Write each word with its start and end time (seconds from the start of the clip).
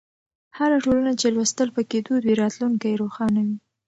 هره 0.57 0.77
ټولنه 0.85 1.11
چې 1.19 1.27
لوستل 1.35 1.67
پکې 1.75 1.97
دود 2.05 2.21
وي، 2.23 2.35
راتلونکی 2.41 2.87
یې 2.91 2.99
روښانه 3.01 3.39
وي. 3.47 3.57